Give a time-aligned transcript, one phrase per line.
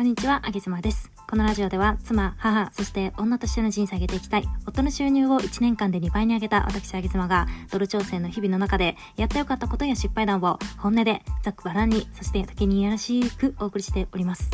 [0.00, 1.10] こんにちは、あげずまです。
[1.28, 14.48] このラジオでは、妻、母、そして女としての人生を上げていきたい、夫の収入を1年間で2倍に上げた私、あげずまが、ドル調整の日々の中で、やってよかったことや失敗談を、本音で、ざっくばらんに、そして時にいやらしくお送りしております。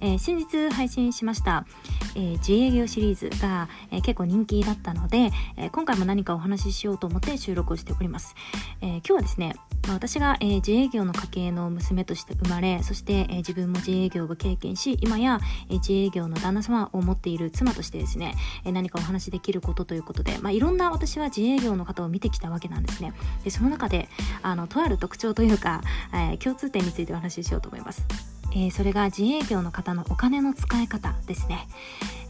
[0.00, 1.66] えー先日配信しました、
[2.14, 8.34] えー自営業シリーズが、えー結構人気だったので、え今回も何かお話ししようと思って収録をしております。
[8.80, 9.54] え今日はですね、
[9.86, 18.34] まあ私が、え自営業の家系の娘として生まれ、そして、え自分も自営業を経験し、今や、え自営業の旦那様を持っている妻としてですね、
[18.64, 23.12] え何かお話しできることということで、まあ、いろんな私は自営業の方を見てきたわけなんですね。
[23.44, 24.08] で、その中で、
[24.42, 25.82] あの、とある特徴というか、
[26.14, 28.27] え共通点についてお話ししようと思います。
[28.52, 31.68] えーそれが自営業の方のお金の使い方ですね。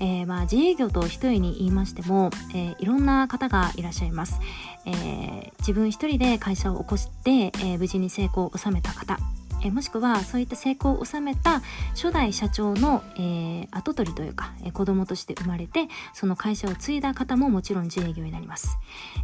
[0.00, 4.40] えーまあ、自営業と一重に言いましても、えーいろんな方がいらっしゃいます。
[4.86, 9.18] え自分一人で会社を起こして、え無事に成功を収めた方。
[9.60, 18.78] えもしくはそういった成功を収めた初代社長の、えー後取りというか、えー子供として生まれてその会社を継いだ方ももちろん自営業になります、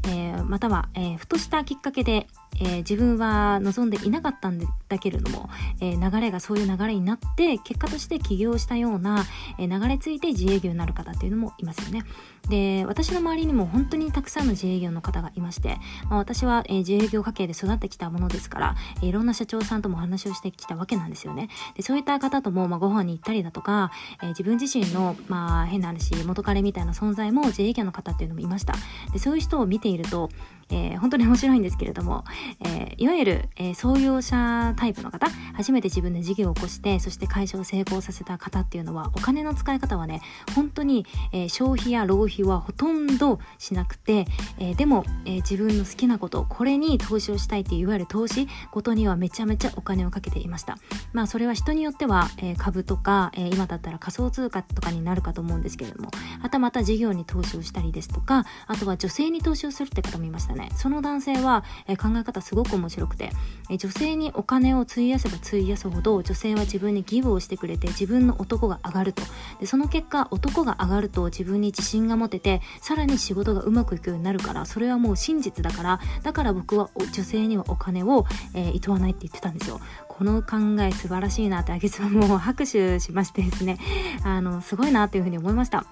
[0.05, 2.27] えーまたは、えふとしたきっかけで、
[2.61, 5.49] えー自分は望んでいなかったんだけれども、
[5.81, 9.25] えー流れがそういう流れになって結果として起業したような、
[9.59, 12.05] えー流れ着いて自営業になる方っていうのもいますよね。
[12.49, 15.79] で私の周りにも本当にたくさんの自営業の方がいまして、
[16.11, 21.49] まあ、私は、え自営業家系で育ってきたものですから、えいろんな社長さんとも話をしてきたわけなんですよね。
[21.75, 23.91] でそういった方とも、まあ、ご飯に行ったりだとか、
[24.23, 28.75] え自分自身の、まあ、変な話元彼みたいな存在も自営業の方っていうのもいました。
[29.13, 30.29] でそういう人を見ていると、
[30.71, 32.25] え本当に面白いんですけれども、
[32.61, 40.21] えーいわゆる、えー創業者タイプの方初めて自分で事業を起こしてそして会社を成功させた方っていうのはお金の使い方はね
[40.55, 44.27] 本当に、えー消費や浪費はほとんどしなくて、
[44.59, 50.79] えでも、え自分の好きなことこれに投資をしたいっていういわゆる投資ことにはめちゃめちゃお金をかけていました。
[51.13, 56.11] まあそれは人によっては、え株とか、え今だったら仮想通貨とかになるかと思うんですけれども
[56.43, 60.71] はたまた事業に投資をしたりですとかあとは女性に投資をするって方もいましたね。
[60.75, 63.31] その男性は、え考え方すごく面白くて、
[63.71, 69.23] え女性にお金を費やせば費やすほど女性は自分にギブをしてくれて自分の男が上がると。
[69.61, 79.81] でその結果男が上がると自分に自信が持ててさらに仕事がうまくいくようになるからそれはもう真実だからだから僕は女性にはお金を、えー、いとわないって言ってたんですよ。
[80.09, 83.79] この考え素晴らしいなってあげつはもう拍手しましてですね。
[84.23, 85.85] あのすごいなっていうふうに思いました。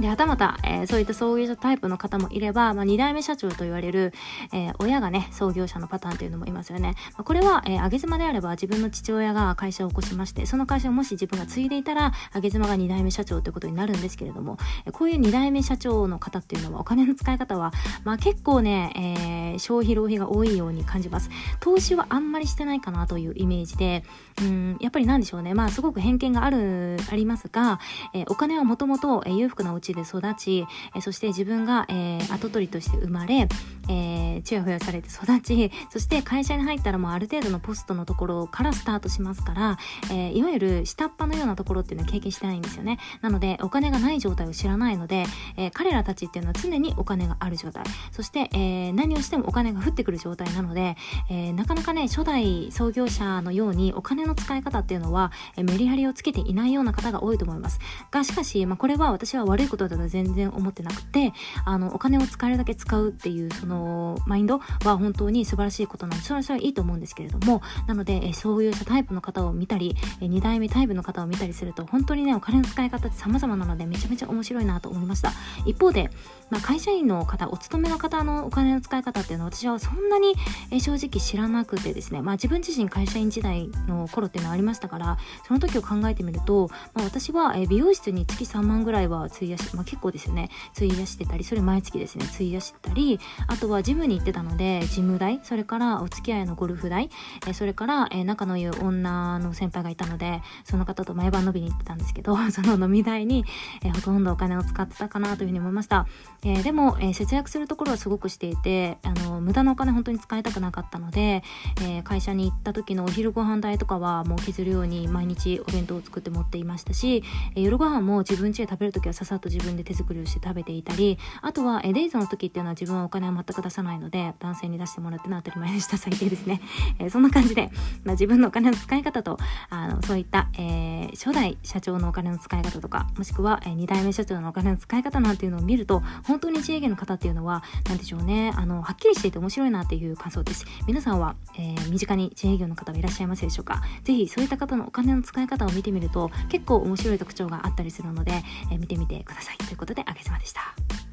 [0.00, 4.12] で、はたまた、えーそういった創業者タイプの方もいれば、まあ、2代目社長と言われる、
[4.52, 6.94] えー親がね、創業者のパターンというのもいますよね。
[7.12, 17.72] まあこれは、えー、上げ妻であれば自分の父親が会社を起こしまして、その会社をもし自分が継いでいたら、上げ妻が2代目社長ということになるんですけれども、えこういう2代目社長の方っていうのは、お金の使い方は、
[18.04, 21.28] まあ結構ね、えー消費浪費が多いように感じます。
[21.58, 24.04] 投資はあんまりしてないかなというイメージで、
[24.40, 25.54] うん、やっぱりなんでしょうね。
[25.54, 27.80] まあすごく偏見がある、ありますが、
[28.14, 33.48] えーお金はもともとえ裕福なお家で育ち、えそして自分が、えー跡取りとして生まれ、
[33.90, 39.78] えー、ちやほやされて育ち、そして会社に入ったらもうある程度のポストのところからスタートしますから、
[40.12, 42.98] えーいわゆる下っ端のようなところっていうのは経験してないんですよね。
[43.20, 45.24] なので、お金がない状態を知らないので、
[45.56, 47.82] えー彼らたちっていうのは常にお金がある状態。
[48.12, 50.96] そして、えー何をしてもお金が降ってくる状態なので、
[51.28, 57.80] えーなかなかね、初代創業者のようにお金の使い方っていうのは、えーメリハリをつけていないような方が多いと思います。
[58.10, 61.32] が、しかし、まあ、これは私は悪いことだと全然思ってなくて、
[61.64, 63.79] あの、お金を使えるだけ使うっていう、その、
[64.26, 75.32] マインドは本当に素晴らしいことなので、それはそれはいいと思うんですけれども、なので、えー創業者タイプの方を見たり、え2代目タイプの方を見たりすると、本当にね、お金の使い方って様々なので、めちゃめちゃ面白いなと思いました。
[75.66, 76.10] 一方で、
[76.48, 80.34] まあ、会社員の方、お勤めの方のお金の使い方っていうのは私はそんなに、
[80.70, 97.10] え正直知らなくてですね、まあ自分自身会社員時代の頃っていうのはありましたから、その時を考えてみると、まあ、私は、え美容室に月3万ぐらいは費やし、まあ結構ですよね、費やしてたり、それ毎月ですね、費やしてたり、あとはジムに行ってたので、ジム代、それからお付き合いのゴルフ代、
[97.46, 103.44] えそれから、え仲の良い女の先輩がいたので、その方と毎晩飲みに行ってたんですけど、 その飲み代に、
[103.84, 106.06] えほとんどお金を使ってたかなというふうに思いました。
[106.42, 111.42] えでも、え節約するところはすごくしていて、あの、無駄なお金本当に使いたくなかったので、
[111.82, 117.22] え会社に行った時のお昼ご飯代とかはもう削るように毎日お弁当を作って持っていましたし、
[117.54, 125.96] え夜ご飯も自分家で食べる時はささっと自分で手作りをして食べていたり、あとは、えデイズの時っていうのは自分はお金は全く出さないので男性に出してもらってのは当たり前でした。
[125.96, 126.60] 最低ですね、
[126.98, 127.70] えー、そんな感じで、
[128.04, 129.38] まあ、自分のお金の使い方と
[129.68, 138.52] あのそういった、えー、初代社長のお金の使い方とかもしくは、えー、2代目社長のお金の使い方なんていうのを見ると本当に自営業の方っていうのは何でしょうね。
[138.56, 140.64] あのはっきりしていて面白いなっていう感想です。
[140.86, 143.82] 皆さんは、えー、身近に自営業の方はいらっしゃいますでしょうか？
[144.04, 149.58] ぜひそういった方のお金の使い方を見てみると結構面白い特徴があったりするので、えー、見てみてください。
[149.58, 151.09] ということであげずまでした。